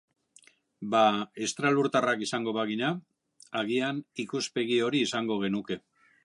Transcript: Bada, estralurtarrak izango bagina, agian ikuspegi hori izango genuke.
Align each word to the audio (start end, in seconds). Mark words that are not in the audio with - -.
Bada, 0.93 1.19
estralurtarrak 1.47 2.23
izango 2.27 2.53
bagina, 2.59 2.89
agian 3.61 4.01
ikuspegi 4.25 4.81
hori 4.89 5.05
izango 5.11 5.39
genuke. 5.47 5.81